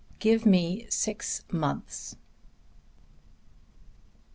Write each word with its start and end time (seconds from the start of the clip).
GIVE 0.17 0.47
ME 0.47 0.87
SIX 0.89 1.43
MONTHS. 1.51 2.15